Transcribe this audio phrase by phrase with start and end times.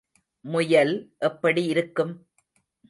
[0.45, 0.93] முயல்
[1.19, 2.13] எப்படி இருக்கும்?